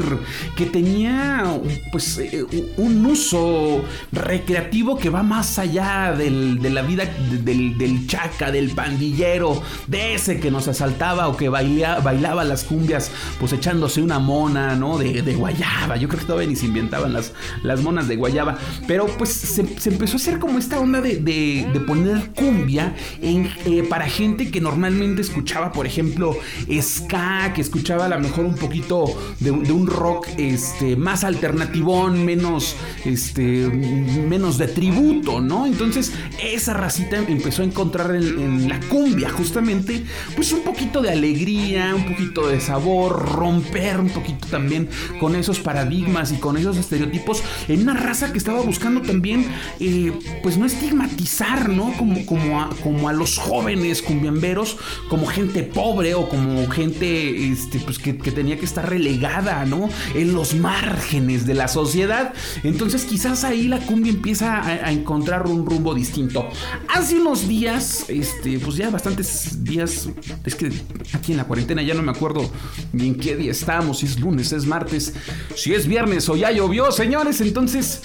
que 0.55 0.65
tenía 0.65 1.59
pues 1.91 2.17
eh, 2.17 2.45
un 2.77 3.05
uso 3.05 3.83
recreativo 4.13 4.97
que 4.97 5.09
va 5.09 5.21
más 5.23 5.59
allá 5.59 6.13
de 6.13 6.29
la 6.69 6.81
vida 6.81 7.03
del, 7.43 8.07
chaca, 8.07 8.51
del 8.51 8.71
pandillero, 8.71 9.61
de 9.87 10.15
ese 10.15 10.39
que 10.39 10.49
nos 10.49 10.67
asaltaba 10.69 11.27
o 11.27 11.35
que 11.35 11.49
bailaba 11.49 12.43
las 12.45 12.63
cumbias 12.63 13.11
pues 13.39 13.51
echándose 13.51 14.01
una 14.01 14.19
mona, 14.19 14.75
¿no? 14.75 14.97
De, 14.97 15.35
guayaba. 15.35 15.97
Yo 15.97 16.07
creo 16.07 16.21
que 16.21 16.25
todavía 16.25 16.47
ni 16.47 16.55
se 16.55 16.65
inventaban 16.65 17.11
las, 17.11 17.33
las 17.63 17.81
monas 17.81 18.07
de 18.07 18.15
guayaba. 18.15 18.57
Pero 18.87 19.08
pues 19.17 19.29
se, 19.29 19.61
empezó 19.61 20.13
a 20.13 20.15
hacer 20.15 20.39
como 20.39 20.59
esta 20.59 20.79
onda 20.79 21.01
de, 21.01 21.81
poner 21.87 22.31
cumbia 22.35 22.93
eh, 23.21 23.85
para 23.89 24.07
gente 24.07 24.51
que 24.51 24.61
normalmente 24.61 25.21
escuchaba, 25.21 25.71
por 25.71 25.85
ejemplo, 25.85 26.35
ska, 26.81 27.53
que 27.53 27.61
escuchaba 27.61 28.05
a 28.05 28.09
lo 28.09 28.19
mejor 28.19 28.45
un 28.45 28.55
poquito 28.55 29.05
de, 29.39 29.51
un 29.51 29.87
rock 29.87 30.27
este, 30.37 30.95
más 30.95 31.23
alternativón, 31.23 32.25
menos, 32.25 32.75
este, 33.05 33.67
menos 33.67 34.57
de 34.57 34.67
tributo, 34.67 35.41
¿no? 35.41 35.65
Entonces 35.65 36.11
esa 36.43 36.73
racita 36.73 37.17
empezó 37.17 37.61
a 37.61 37.65
encontrar 37.65 38.15
en, 38.15 38.69
la 38.69 38.79
cumbia 38.81 39.29
justamente 39.29 40.03
pues 40.35 40.51
un 40.51 40.61
poquito 40.61 41.01
de 41.01 41.11
alegría, 41.11 41.93
un 41.95 42.05
poquito 42.05 42.47
de 42.47 42.59
sabor, 42.59 43.33
romper 43.35 43.99
un 43.99 44.09
poquito 44.09 44.47
también 44.47 44.89
con 45.19 45.35
esos 45.35 45.59
paradigmas 45.59 46.31
y 46.31 46.37
con 46.37 46.57
esos 46.57 46.77
estereotipos 46.77 47.41
en 47.67 47.81
una 47.81 47.93
raza 47.93 48.31
que 48.31 48.37
estaba 48.37 48.61
buscando 48.61 48.98
también 49.01 49.45
eh, 49.79 50.11
pues 50.43 50.57
no 50.57 50.65
estigmatizar, 50.65 51.69
¿no? 51.69 51.93
Como, 51.97 52.25
como, 52.25 52.61
a, 52.61 52.69
como 52.83 53.09
a 53.09 53.13
los 53.13 53.37
jóvenes 53.37 54.01
cumbiamberos, 54.01 54.77
como 55.09 55.25
gente 55.25 55.63
pobre 55.63 56.15
o 56.15 56.29
como 56.29 56.67
gente 56.67 57.51
este, 57.51 57.79
pues 57.79 57.99
que, 57.99 58.13
tenía 58.13 58.57
que 58.57 58.65
estar 58.65 58.87
relegada, 58.87 59.65
¿no? 59.65 59.89
En 60.15 60.33
los 60.33 60.55
márgenes 60.55 61.45
de 61.45 61.53
la 61.53 61.67
sociedad. 61.67 62.33
Entonces 62.63 63.05
quizás 63.05 63.43
ahí 63.43 63.67
la 63.67 63.79
cumbia 63.79 64.11
empieza 64.11 64.61
a, 64.63 64.91
encontrar 64.91 65.47
un 65.47 65.65
rumbo 65.65 65.93
distinto. 65.93 66.49
Hace 66.87 67.19
unos 67.19 67.47
días, 67.47 68.05
este, 68.07 68.59
pues 68.59 68.75
ya 68.75 68.89
bastantes 68.89 69.63
días, 69.63 70.09
es 70.45 70.55
que 70.55 70.71
aquí 71.13 71.31
en 71.31 71.37
la 71.37 71.45
cuarentena 71.45 71.81
ya 71.81 71.93
no 71.93 72.01
me 72.01 72.11
acuerdo 72.11 72.49
ni 72.93 73.07
en 73.07 73.15
qué 73.15 73.35
día 73.35 73.51
estamos, 73.51 73.99
si 73.99 74.05
es 74.05 74.19
lunes, 74.19 74.51
es 74.51 74.65
martes, 74.65 75.13
si 75.55 75.73
es 75.73 75.87
viernes 75.87 76.27
o 76.29 76.35
ya 76.35 76.51
llovió, 76.51 76.91
señores, 76.91 77.41
entonces 77.41 78.01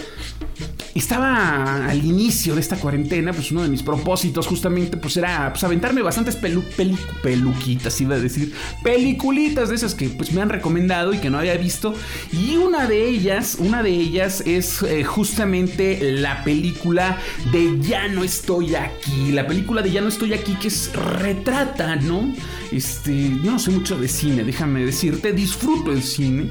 estaba 0.95 1.87
al 1.87 2.05
inicio 2.05 2.55
de 2.55 2.61
esta 2.61 2.77
cuarentena, 2.77 3.33
pues 3.33 3.51
uno 3.51 3.63
de 3.63 3.69
mis 3.69 3.83
propósitos 3.83 4.47
justamente 4.47 4.97
pues 4.97 5.17
era 5.17 5.53
pues, 5.53 5.65
aventarme 5.65 6.03
bastantes 6.03 6.37
peluquitas, 6.37 8.01
iba 8.01 8.15
a 8.15 8.19
decir, 8.19 8.53
peliculitas 8.83 9.71
de 9.71 9.75
esas 9.75 9.95
que 9.95 10.09
pues 10.09 10.33
me 10.33 10.41
han 10.41 10.49
recomendado 10.49 11.13
y 11.13 11.19
que 11.19 11.31
no 11.31 11.39
había 11.39 11.57
visto. 11.57 11.95
Y 12.33 12.57
una 12.57 12.87
de 12.87 13.09
ellas, 13.09 13.57
una 13.59 13.83
de 13.83 13.91
ellas 13.91 14.43
es 14.47 14.83
eh, 14.83 15.03
justamente 15.05 15.99
la 16.13 16.45
película 16.45 17.19
de 17.53 17.79
Ya 17.81 18.09
no 18.09 18.23
estoy 18.23 18.75
aquí. 18.75 19.33
La 19.33 19.47
película 19.47 19.83
de 19.83 19.91
Ya 19.91 20.01
no 20.01 20.09
estoy 20.09 20.33
aquí 20.33 20.55
que 20.55 20.69
es 20.69 20.93
retrata, 20.95 21.97
¿no? 21.97 22.33
Este, 22.71 23.31
yo 23.43 23.53
no 23.53 23.59
sé 23.59 23.71
mucho 23.71 23.99
de 23.99 24.09
cine, 24.09 24.45
déjame 24.45 24.85
decirte, 24.85 25.33
disfruto 25.33 25.93
el 25.93 26.03
cine 26.03 26.49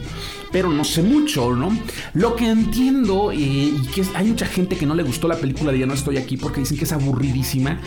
pero 0.53 0.69
no 0.69 0.83
sé 0.85 1.01
mucho, 1.01 1.53
¿no? 1.53 1.75
Lo 2.13 2.35
que 2.35 2.47
entiendo 2.47 3.31
eh, 3.31 3.35
y 3.37 3.87
que 3.93 4.05
hay 4.13 4.27
mucha 4.27 4.45
gente 4.45 4.77
que 4.77 4.85
no 4.85 4.93
le 4.93 5.01
gustó 5.03 5.27
la 5.27 5.35
película 5.35 5.71
de 5.71 5.79
Ya 5.79 5.87
no 5.87 5.95
estoy 5.95 6.17
aquí 6.17 6.37
porque 6.37 6.61
dicen 6.61 6.77
que 6.77 6.85
es 6.85 6.91
aburridísima. 6.93 7.81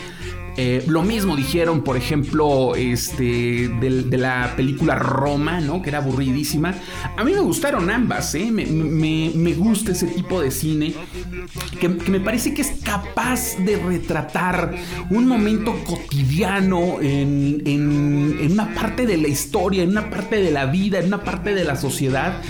Eh, 0.59 0.85
lo 0.87 1.03
mismo 1.03 1.37
dijeron, 1.37 1.83
por 1.83 1.97
ejemplo, 1.97 2.75
este, 2.77 3.69
de, 3.69 4.17
la 4.17 4.55
película 4.57 4.95
Roma, 4.95 5.61
¿no? 5.61 5.83
Que 5.83 5.91
era 5.91 5.99
aburridísima. 5.99 6.75
A 7.17 7.25
mí 7.25 7.33
me 7.33 7.41
gustaron 7.41 7.91
ambas, 7.91 8.35
¿eh? 8.35 8.51
Me, 8.51 9.53
gusta 9.55 9.93
ese 9.93 10.07
tipo 10.07 10.41
de 10.41 10.51
cine 10.51 10.95
que, 11.79 11.89
me 11.89 12.21
parece 12.21 12.55
que 12.55 12.63
es 12.63 12.73
capaz 12.83 13.57
de 13.59 13.77
retratar 13.77 14.75
un 15.11 15.27
momento 15.27 15.75
cotidiano 15.85 17.01
en, 17.01 17.63
en 17.67 18.53
una 18.53 18.75
parte 18.75 19.07
de 19.07 19.17
la 19.19 19.29
historia, 19.29 19.83
en 19.83 19.91
una 19.91 20.09
parte 20.09 20.37
de 20.37 20.51
la 20.51 20.67
vida, 20.67 20.99
en 20.99 21.07
una 21.07 21.23
parte 21.23 21.55
de 21.55 21.65
la 21.65 21.77
sociedad 21.77 22.41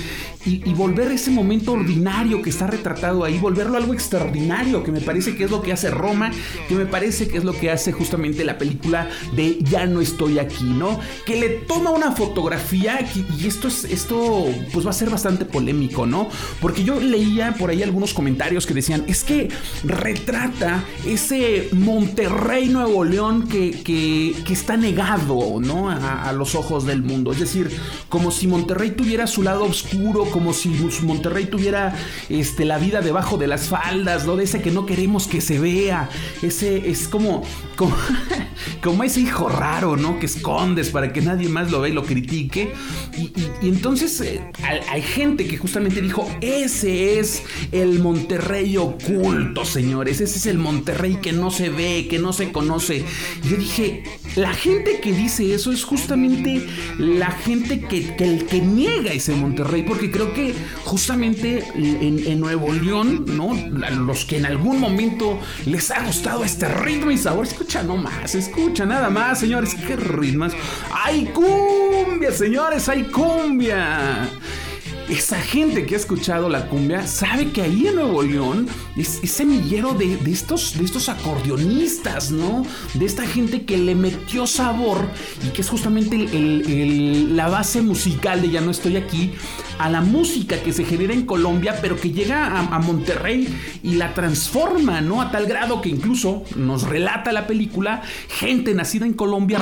y, 0.47 0.73
volver 0.75 1.11
ese 1.11 1.31
momento 1.31 1.73
ordinario 1.73 2.41
que 2.41 2.51
está 2.51 2.67
retratado 2.67 3.25
ahí, 3.25 3.39
volverlo 3.39 3.77
algo 3.77 3.93
extraordinario, 3.93 4.83
que 4.83 4.93
me 4.93 5.01
parece 5.01 5.35
que 5.35 5.45
es 5.45 5.51
lo 5.51 5.63
que 5.63 5.73
hace 5.73 5.91
Roma, 5.91 6.31
que 6.69 6.75
me 6.75 6.87
parece 6.87 7.29
que 7.29 7.39
es 7.39 7.45
lo 7.45 7.53
que 7.53 7.71
hace 7.71 7.93
justamente 7.93 8.45
la 8.45 8.59
película 8.59 9.09
de 9.35 9.59
Ya 9.63 9.87
no 9.87 10.01
estoy 10.01 10.39
aquí, 10.39 10.65
¿no? 10.65 11.01
Que 11.25 11.41
le 11.41 11.49
toma 11.49 11.91
una 11.91 12.13
fotografía 12.13 13.01
y 13.39 13.47
esto 13.47 13.69
es 13.69 13.85
esto 13.85 14.47
pues 14.73 14.87
va 14.87 14.91
a 14.91 14.95
ser 14.95 15.11
bastante 15.11 15.45
polémico, 15.45 16.07
¿no? 16.07 16.29
Porque 16.61 16.85
yo 16.85 17.01
leía 17.01 17.55
por 17.59 17.71
ahí 17.71 17.83
algunos 17.83 18.15
comentarios 18.15 18.67
que 18.67 18.75
decían, 18.75 19.05
es 19.09 19.25
que 19.25 19.49
retrata 19.85 20.85
ese 21.07 21.69
Monterrey 21.73 22.69
Nuevo 22.69 23.05
León 23.05 23.49
que, 23.49 23.83
que, 23.83 24.53
está 24.53 24.77
negado, 24.77 25.61
¿no? 25.61 25.91
A, 25.91 26.29
a 26.29 26.33
los 26.33 26.55
ojos 26.55 26.87
del 26.87 27.03
mundo, 27.03 27.33
es 27.33 27.41
decir, 27.41 27.71
como 28.09 28.31
si 28.31 28.47
Monterrey 28.47 28.93
tuviera 28.93 29.27
su 29.27 29.43
lado 29.43 29.65
oscuro, 29.65 30.25
como 30.37 30.53
si 30.53 30.69
Monterrey 31.03 31.47
tuviera 31.47 31.97
este, 32.29 32.67
la 32.67 32.77
vida 32.77 33.01
debajo 33.01 33.39
de 33.39 33.47
las 33.47 33.69
faldas, 33.69 34.27
¿no? 34.27 34.37
De 34.37 34.45
ese 34.45 34.61
que 34.61 34.71
no 34.71 34.85
queremos 34.85 35.27
que 35.27 35.41
se 35.41 35.59
vea. 35.59 36.11
Ese 36.43 36.91
es 36.91 37.09
como, 37.09 37.43
como, 37.75 37.97
como 38.83 39.03
ese 39.03 39.21
hijo 39.21 39.49
raro, 39.49 39.97
¿no? 39.97 40.19
Que 40.19 40.27
escondes 40.27 40.91
para 40.91 41.11
que 41.11 41.23
nadie 41.23 41.49
más 41.49 41.71
lo 41.71 41.81
vea 41.81 41.91
y 41.91 41.95
lo 41.95 42.05
critique. 42.05 42.75
Y, 43.17 43.33
entonces 43.67 44.21
eh, 44.21 44.43
hay, 44.91 45.01
gente 45.01 45.47
que 45.47 45.57
justamente 45.57 46.03
dijo, 46.03 46.31
ese 46.43 47.19
es 47.19 47.43
el 47.73 48.01
Monterrey 48.01 48.77
oculto, 48.77 49.65
señores. 49.65 50.21
Ese 50.21 50.37
es 50.37 50.45
el 50.45 50.59
Monterrey 50.59 51.17
que 51.23 51.33
no 51.33 51.51
se 51.51 51.71
ve, 51.71 52.09
que 52.11 52.19
no 52.19 52.35
se 52.35 52.53
conoce. 52.53 53.07
Yo 53.43 53.57
dije, 53.57 54.05
la 54.35 54.53
gente 54.53 55.01
que 55.01 55.15
dice 55.15 55.55
eso 55.55 55.73
es 55.73 55.83
justamente 55.83 56.67
la 56.99 57.31
gente 57.31 57.81
que, 57.81 58.15
que, 58.17 58.45
que 58.45 58.61
niega 58.61 59.13
ese 59.13 59.35
Monterrey, 59.35 59.83
porque 59.83 60.11
creo 60.11 60.26
que 60.33 60.55
justamente 60.85 61.65
en, 61.75 62.41
Nuevo 62.41 62.73
León, 62.73 63.25
¿no? 63.27 63.55
Los 64.05 64.25
que 64.25 64.37
en 64.37 64.47
algún 64.47 64.79
momento 64.79 65.39
les 65.65 65.91
ha 65.91 66.05
gustado 66.05 66.45
este 66.45 66.69
ritmo 66.69 67.11
y 67.11 67.19
sabor, 67.19 67.47
escucha 67.47 67.83
nomás, 67.83 68.35
escucha 68.35 68.85
nada 68.85 69.11
más, 69.11 69.41
señores, 69.41 69.75
qué 69.87 69.97
ritmos. 69.97 70.53
¡Hay 70.93 71.27
cumbia, 71.27 72.31
señores! 72.33 72.89
¡Hay 72.89 73.05
cumbia! 73.05 74.29
Esa 75.09 75.41
gente 75.41 75.87
que 75.87 75.95
ha 75.95 75.99
escuchado 75.99 76.49
la 76.49 76.69
cumbia 76.69 77.07
sabe 77.07 77.51
que 77.51 77.63
ahí 77.63 77.87
en 77.87 77.97
Nuevo 77.97 78.23
León 78.23 78.67
es, 78.97 79.21
semillero 79.25 79.95
de, 79.95 80.19
estos, 80.27 80.77
de 80.77 80.85
estos 80.85 81.09
acordeonistas, 81.09 82.31
¿no? 82.31 82.65
De 82.95 83.05
esta 83.05 83.27
gente 83.27 83.65
que 83.65 83.79
le 83.79 83.95
metió 83.95 84.47
sabor 84.47 85.09
y 85.47 85.51
que 85.51 85.63
es 85.63 85.69
justamente 85.69 86.17
la 86.17 87.49
base 87.49 87.83
musical 87.83 88.43
de 88.43 88.51
Ya 88.51 88.61
no 88.61 88.71
estoy 88.71 88.97
aquí 88.97 89.33
a 89.79 89.91
la 89.91 90.01
música 90.01 90.61
que 90.63 90.73
se 90.73 90.85
genera 90.85 91.13
en 91.13 91.27
Colombia, 91.27 91.79
pero 91.81 91.97
que 91.97 92.11
llega 92.11 92.61
a, 92.61 92.79
Monterrey 92.79 93.49
y 93.83 93.97
la 93.97 94.15
transforma, 94.15 95.01
¿no? 95.01 95.21
A 95.21 95.31
tal 95.31 95.47
grado 95.47 95.81
que 95.81 95.89
incluso 95.89 96.45
nos 96.55 96.85
relata 96.85 97.33
la 97.33 97.47
película, 97.47 98.03
gente 98.29 98.75
nacida 98.75 99.07
en 99.07 99.15
Colombia 99.15 99.59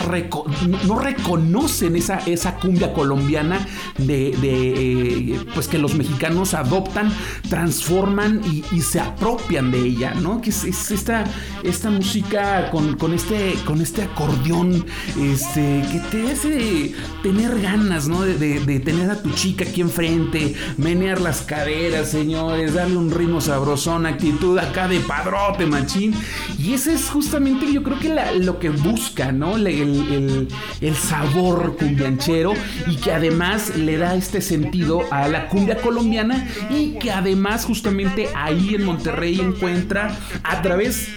no, 0.87 0.99
reconocen 0.99 1.97
esa, 1.97 2.19
esa 2.27 2.57
cumbia 2.57 2.93
colombiana 2.93 3.67
de, 3.99 5.34
pues 5.55 5.69
que 5.69 5.79
los 5.79 5.95
mexicanos 5.95 6.55
adoptan, 6.55 7.13
transforman 7.49 8.41
y, 8.45 8.63
se 8.85 9.01
apropian 9.01 9.71
de 9.71 9.81
ella, 9.81 10.13
¿no? 10.15 10.43
Que 10.43 10.51
es, 10.51 10.65
esta, 10.65 11.25
esta 11.63 11.89
música 11.91 12.71
con, 12.71 13.15
este, 13.15 13.55
con 13.65 13.81
este 13.81 14.03
acordeón 14.03 14.85
este, 15.19 15.83
que 15.91 16.01
te 16.11 16.33
hace 16.33 16.95
tener 17.23 17.61
ganas, 17.61 18.07
¿no? 18.09 18.23
De, 18.23 18.37
de 18.37 18.81
tener 18.81 19.11
a 19.11 19.23
tu 19.23 19.31
chica 19.31 19.65
aquí 19.65 19.81
enfrente 19.81 19.95
frente, 19.95 20.55
menear 20.77 21.21
las 21.21 21.43
caderas, 21.43 22.11
señores, 22.11 22.75
darle 22.75 22.97
un 22.97 23.11
ritmo 23.11 23.41
sabrosón, 23.41 24.07
actitud 24.07 24.59
acá 24.59 24.89
de 24.89 24.99
padrote, 25.01 25.67
machín. 25.67 26.15
Y 26.59 26.75
ese 26.75 26.95
es 26.95 27.09
justamente, 27.09 27.73
yo 27.73 27.83
creo 27.83 27.99
que 27.99 28.15
lo 28.41 28.59
que 28.59 28.71
busca, 28.71 29.31
¿no? 29.31 29.57
El, 29.57 30.49
el 30.81 30.97
sabor 30.97 31.77
cumbianchero 31.79 32.55
y 32.89 32.97
que 32.97 33.13
además 33.13 33.77
le 33.77 33.97
da 33.97 34.17
este 34.17 34.41
sentido 34.41 35.03
a 35.11 35.24
la 35.29 35.49
cumbia 35.49 35.77
colombiana 35.77 36.47
y 36.71 36.93
que 36.99 37.11
además 37.11 37.65
justamente 37.65 38.29
ahí 38.35 38.75
en 38.75 38.85
Monterrey 38.85 39.41
encuentra 39.41 40.17
a 40.43 40.63
través 40.63 41.09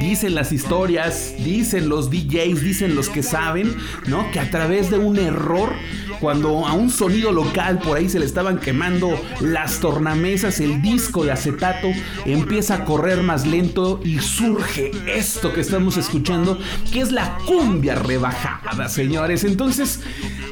Dicen 0.00 0.34
las 0.34 0.52
historias, 0.52 1.34
dicen 1.44 1.88
los 1.88 2.10
DJs, 2.10 2.62
dicen 2.62 2.94
los 2.94 3.08
que 3.08 3.22
saben, 3.22 3.76
¿no? 4.06 4.30
Que 4.30 4.40
a 4.40 4.50
través 4.50 4.90
de 4.90 4.98
un 4.98 5.18
error, 5.18 5.72
cuando 6.20 6.66
a 6.66 6.72
un 6.72 6.90
sonido 6.90 7.32
local 7.32 7.78
por 7.80 7.98
ahí 7.98 8.08
se 8.08 8.18
le 8.18 8.24
estaban 8.24 8.58
quemando 8.58 9.18
las 9.40 9.80
tornamesas, 9.80 10.60
el 10.60 10.80
disco 10.80 11.24
de 11.24 11.32
acetato 11.32 11.88
empieza 12.24 12.76
a 12.76 12.84
correr 12.84 13.22
más 13.22 13.46
lento 13.46 14.00
y 14.04 14.18
surge 14.20 14.90
esto 15.06 15.52
que 15.52 15.60
estamos 15.60 15.96
escuchando, 15.96 16.58
que 16.90 17.00
es 17.00 17.12
la 17.12 17.38
cumbia 17.46 17.94
rebajada, 17.94 18.88
señores. 18.88 19.44
Entonces, 19.44 20.00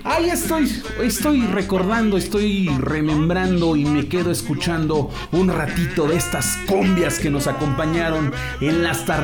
ahí 0.04 0.30
estoy, 0.30 0.82
estoy 1.02 1.46
recordando, 1.46 2.16
estoy 2.16 2.68
remembrando 2.78 3.76
y 3.76 3.84
me 3.84 4.08
quedo 4.08 4.30
escuchando 4.30 5.10
un 5.32 5.48
ratito 5.48 6.06
de 6.06 6.16
estas 6.16 6.58
cumbias 6.66 7.18
que 7.18 7.30
nos 7.30 7.46
acompañaron 7.46 8.32
en 8.60 8.82
las 8.82 9.04
tardes 9.06 9.22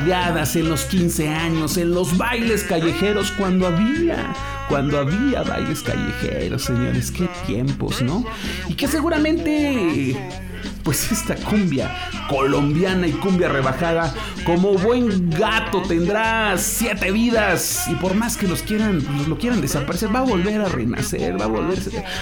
en 0.56 0.68
los 0.68 0.84
15 0.84 1.28
años, 1.28 1.76
en 1.76 1.90
los 1.90 2.16
bailes 2.16 2.62
callejeros, 2.62 3.32
cuando 3.32 3.66
había, 3.66 4.34
cuando 4.68 4.98
había 4.98 5.42
bailes 5.42 5.82
callejeros, 5.82 6.62
señores, 6.62 7.10
qué 7.10 7.28
tiempos, 7.46 8.00
¿no? 8.02 8.24
Y 8.68 8.74
que 8.74 8.86
seguramente 8.86 10.16
pues 10.82 11.10
esta 11.12 11.34
cumbia 11.36 11.94
colombiana 12.28 13.06
y 13.06 13.12
cumbia 13.12 13.48
rebajada, 13.48 14.14
como 14.44 14.74
buen 14.74 15.30
gato 15.30 15.82
tendrá 15.82 16.56
siete 16.58 17.10
vidas. 17.10 17.86
Y 17.90 17.94
por 17.94 18.14
más 18.14 18.36
que 18.36 18.48
los 18.48 18.62
quieran, 18.62 19.02
lo 19.28 19.38
quieran 19.38 19.60
desaparecer, 19.60 20.14
va 20.14 20.20
a 20.20 20.24
volver 20.24 20.60
a 20.60 20.68
renacer, 20.68 21.40
va 21.40 21.44
a 21.44 21.48
volver 21.48 21.78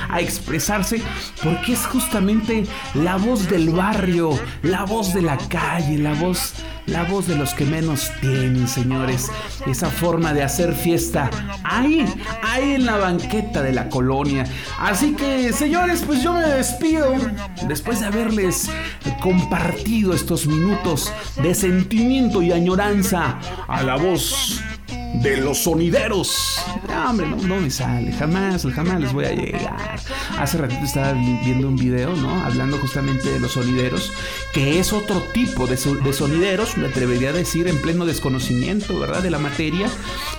a 0.09 0.21
expresarse, 0.21 1.03
porque 1.43 1.73
es 1.73 1.87
justamente 1.87 2.67
la 2.95 3.17
voz 3.17 3.49
del 3.49 3.71
barrio, 3.71 4.31
la 4.63 4.85
voz 4.85 5.15
de 5.15 5.23
la 5.23 5.37
calle, 5.37 5.99
la 5.99 6.15
voz 6.15 6.55
la 6.87 7.05
voz 7.05 7.27
de 7.27 7.37
los 7.37 7.55
que 7.55 7.65
menos 7.65 8.11
tienen, 8.21 8.69
señores. 8.69 9.31
Esa 9.67 9.91
forma 9.91 10.33
de 10.33 10.43
hacer 10.43 10.75
fiesta 10.75 11.31
ahí, 11.65 12.05
ahí 12.43 12.73
en 12.75 12.87
la 12.87 12.97
banqueta 12.97 13.63
de 13.63 13.73
la 13.73 13.89
colonia. 13.89 14.45
Así 14.79 15.15
que, 15.15 15.53
señores, 15.53 16.03
pues 16.07 16.23
yo 16.23 16.33
me 16.35 16.47
despido 16.47 17.15
después 17.69 18.01
de 18.01 18.07
haberles 18.07 18.71
compartido 19.21 20.13
estos 20.13 20.47
minutos 20.47 21.13
de 21.43 21.55
sentimiento 21.55 22.43
y 22.43 22.53
añoranza 22.53 23.39
a 23.69 23.83
la 23.83 23.97
voz 23.97 24.61
de 25.23 25.37
los 25.39 25.59
sonideros. 25.59 26.61
No, 26.89 27.11
hombre, 27.11 27.29
no, 27.29 27.61
me 27.61 27.71
sale, 27.71 28.13
jamás, 28.13 28.67
jamás 28.75 29.01
les 29.01 29.13
voy 29.13 29.25
a 29.25 29.33
llegar. 29.33 30.01
Hace 30.39 30.59
ratito 30.59 30.85
estaba 30.85 31.13
viendo 31.13 31.69
un 31.69 31.77
video, 31.77 32.15
¿no? 32.17 32.45
Hablando 32.45 32.79
justamente 32.79 33.31
de 33.31 33.41
los 33.41 33.53
sonideros, 33.53 34.13
que 34.53 34.79
es 34.79 34.93
otro 34.93 35.23
tipo 35.33 35.67
de, 35.67 35.77
sonideros, 35.77 36.77
me 36.77 36.87
atrevería 36.87 37.31
a 37.31 37.33
decir, 37.33 37.69
en 37.69 37.81
pleno 37.81 38.07
desconocimiento, 38.07 38.99
¿verdad? 38.99 39.23
De 39.23 39.31
la 39.31 39.39
materia. 39.39 39.89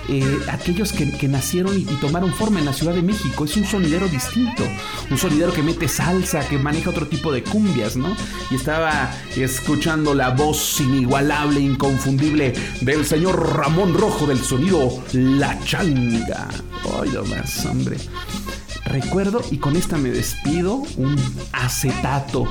Eh, 0.08 0.38
aquellos 0.50 0.92
que, 0.92 1.28
nacieron 1.28 1.78
y, 1.78 1.84
tomaron 2.00 2.32
forma 2.32 2.60
en 2.60 2.66
la 2.66 2.72
Ciudad 2.72 2.94
de 2.94 3.02
México. 3.02 3.44
Es 3.44 3.56
un 3.56 3.64
sonidero 3.64 4.08
distinto, 4.08 4.64
un 5.10 5.18
sonidero 5.18 5.52
que 5.52 5.62
mete 5.62 5.88
salsa, 5.88 6.46
que 6.48 6.58
maneja 6.58 6.90
otro 6.90 7.08
tipo 7.08 7.32
de 7.32 7.42
cumbias, 7.42 7.96
¿no? 7.96 8.16
Y 8.50 8.54
estaba 8.54 9.10
escuchando 9.36 10.14
la 10.14 10.30
voz 10.30 10.80
inigualable, 10.80 11.60
inconfundible 11.60 12.54
del 12.80 13.04
señor 13.04 13.56
Ramón 13.56 13.94
Rojo 13.94 14.26
del 14.26 14.38
sonido 14.38 14.67
la 15.12 15.58
Changa. 15.64 16.48
Ay, 17.00 17.10
no 17.14 17.24
más, 17.24 17.64
hombre. 17.64 17.96
Recuerdo, 18.84 19.40
y 19.50 19.56
con 19.56 19.76
esta 19.76 19.96
me 19.96 20.10
despido, 20.10 20.82
un 20.96 21.16
acetato 21.52 22.46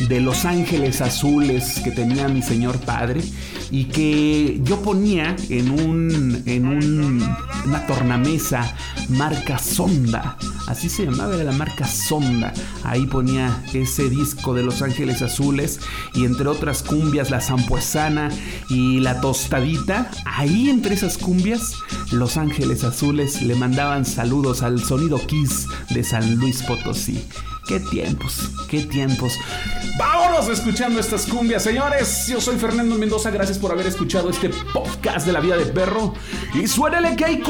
de 0.00 0.20
Los 0.20 0.44
Ángeles 0.44 1.00
Azules 1.00 1.80
que 1.82 1.90
tenía 1.90 2.28
mi 2.28 2.42
señor 2.42 2.78
padre 2.78 3.22
y 3.70 3.84
que 3.84 4.60
yo 4.64 4.82
ponía 4.82 5.36
en 5.48 5.70
un 5.70 6.42
en 6.46 6.66
una 6.66 7.86
tornamesa 7.86 8.74
marca 9.08 9.58
Sonda 9.58 10.36
así 10.66 10.88
se 10.88 11.04
llamaba, 11.04 11.34
era 11.34 11.44
la 11.44 11.52
marca 11.52 11.86
Sonda. 11.86 12.52
Ahí 12.82 13.06
ponía 13.06 13.62
ese 13.72 14.08
disco 14.08 14.54
de 14.54 14.62
Los 14.62 14.82
Ángeles 14.82 15.22
Azules 15.22 15.80
y 16.14 16.24
entre 16.24 16.48
otras 16.48 16.82
cumbias, 16.82 17.30
la 17.30 17.40
zampuesana 17.40 18.30
y 18.68 19.00
la 19.00 19.20
tostadita. 19.20 20.10
Ahí 20.24 20.70
entre 20.70 20.94
esas 20.94 21.18
cumbias, 21.18 21.74
Los 22.12 22.36
Ángeles 22.36 22.84
Azules 22.84 23.42
le 23.42 23.54
mandaban 23.54 24.04
saludos 24.04 24.62
al 24.62 24.82
sonido 24.82 25.24
Kiss 25.26 25.66
de 25.90 26.04
San 26.04 26.36
Luis 26.36 26.62
Potosí. 26.62 27.22
Qué 27.66 27.80
tiempos, 27.80 28.50
qué 28.68 28.82
tiempos. 28.82 29.38
Vámonos 29.98 30.50
escuchando 30.50 31.00
estas 31.00 31.26
cumbias, 31.26 31.62
señores. 31.62 32.26
Yo 32.26 32.38
soy 32.40 32.56
Fernando 32.56 32.96
Mendoza, 32.96 33.30
gracias 33.30 33.58
por 33.58 33.72
haber 33.72 33.86
escuchado 33.86 34.28
este 34.28 34.50
podcast 34.72 35.26
de 35.26 35.32
la 35.32 35.40
vida 35.40 35.56
de 35.56 35.64
perro. 35.66 36.12
Y 36.52 36.66
suénele 36.66 37.16
que 37.16 37.24
hay. 37.24 37.42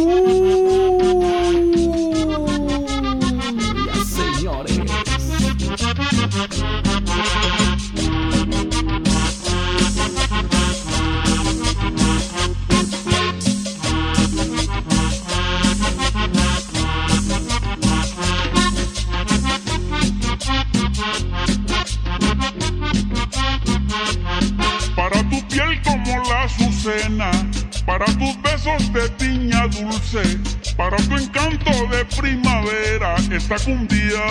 Esta 33.54 33.64
cumbia, 33.64 34.24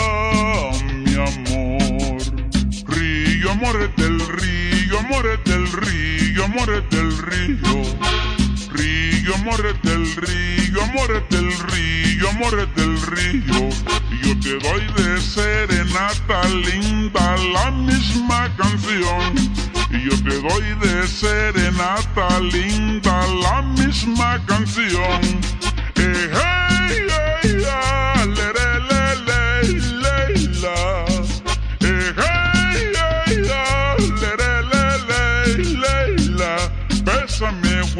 mi 1.05 1.13
amor. 1.13 2.21
Río, 2.88 3.51
amores 3.51 3.95
del 3.95 4.19
río, 4.19 4.99
amores 4.99 5.39
del 5.45 5.71
río, 5.71 6.43
amores 6.45 6.83
del 6.89 7.17
río. 7.17 7.83
Río, 8.73 9.36
amores 9.36 9.75
del 9.83 10.15
río, 10.15 10.83
amores 10.83 11.23
del 11.29 11.53
río, 11.69 12.29
amores 12.29 12.67
del 12.75 13.01
río. 13.01 13.69
Y 14.12 14.17
yo 14.27 14.38
te 14.39 14.59
doy 14.67 14.86
de 14.97 15.21
serenata 15.21 16.43
linda 16.49 17.38
la 17.53 17.71
misma 17.71 18.53
canción. 18.57 19.36
Y 19.91 20.03
yo 20.09 20.15
te 20.23 20.41
doy 20.41 20.75
de 20.81 21.07
serenata 21.07 22.39
linda 22.39 23.25
la 23.41 23.62
misma 23.62 24.43
canción. 24.45 25.21
Bésame 25.95 26.63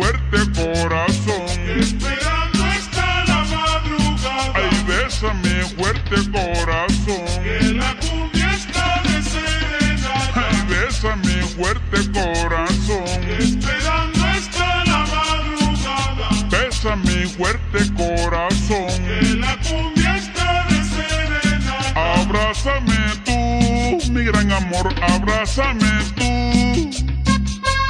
fuerte 0.04 0.62
corazón. 0.62 1.46
Esperando 1.80 2.64
hasta 2.66 3.26
la 3.26 3.44
madrugada. 3.46 4.52
Ay, 4.56 4.84
bésame 4.88 5.64
fuerte 5.76 6.16
corazón. 6.32 7.26
Que 7.44 7.74
la 7.74 7.96
cumbia 8.00 8.52
está 8.52 9.02
de 9.04 9.22
serenata. 9.22 10.50
Ay, 10.50 10.58
bésame 10.68 11.42
fuerte 11.56 12.12
corazón. 12.12 13.06
Esperando 13.40 14.26
hasta 14.26 14.86
la 14.86 15.00
madrugada. 15.16 16.30
Bésame 16.50 17.28
fuerte 17.28 17.94
corazón. 17.94 18.88
Que 19.06 19.36
la 19.36 19.58
cumbia 19.58 20.18
está 20.18 20.66
de 20.70 20.84
serenata. 20.84 22.22
Abrázame 22.22 23.00
tú, 23.26 24.12
mi 24.12 24.24
gran 24.26 24.52
amor, 24.52 24.94
abrázame 25.02 25.92
tú. 26.16 26.34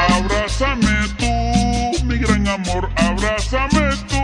Abrázame 0.10 1.03
amor, 2.48 2.90
abrázame 2.96 3.90
tú. 4.10 4.18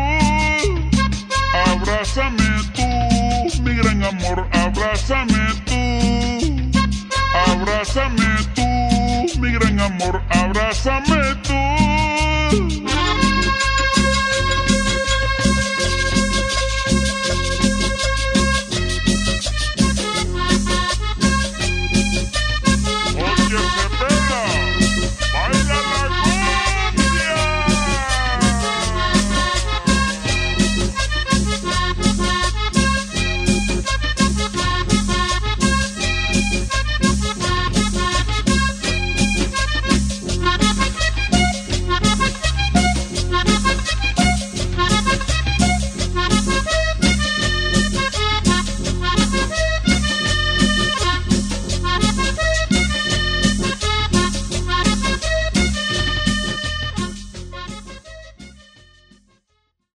Abrázame 1.65 2.49
tú, 2.73 3.62
mi 3.63 3.75
gran 3.75 4.03
amor, 4.03 4.47
abrázame 4.51 5.43
tú. 5.65 5.79
Abrázame 7.47 8.29
tú, 8.55 9.39
mi 9.39 9.51
gran 9.51 9.79
amor, 9.79 10.21
abrázame 10.29 11.36
tú. 11.43 12.78